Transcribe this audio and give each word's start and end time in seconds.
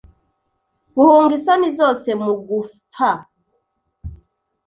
Guhunga 0.95 1.33
isoni 1.39 1.69
zose 1.79 2.09
mugupfa 2.23 3.11